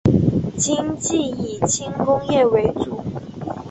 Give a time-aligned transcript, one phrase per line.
[0.57, 3.03] 经济以轻工业为主。